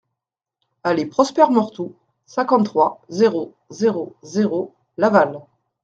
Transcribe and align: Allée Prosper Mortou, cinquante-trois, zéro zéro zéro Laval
Allée 0.81 1.05
Prosper 1.05 1.45
Mortou, 1.51 1.95
cinquante-trois, 2.25 3.03
zéro 3.09 3.53
zéro 3.69 4.15
zéro 4.23 4.73
Laval 4.97 5.41